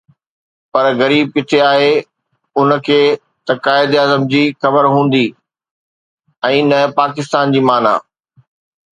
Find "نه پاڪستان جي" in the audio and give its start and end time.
6.71-7.61